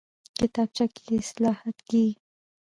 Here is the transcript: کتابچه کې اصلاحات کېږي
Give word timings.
کتابچه 0.37 0.85
کې 0.95 1.09
اصلاحات 1.23 1.77
کېږي 1.89 2.13